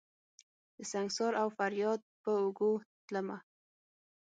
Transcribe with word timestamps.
دسنګسار 0.77 1.33
اودفریاد 1.43 1.99
په 2.21 2.31
اوږو 2.41 2.71
تلمه 3.05 3.37